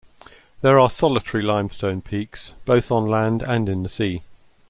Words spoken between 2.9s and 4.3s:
on land and in the sea.